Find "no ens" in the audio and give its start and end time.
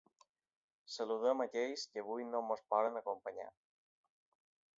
2.31-2.65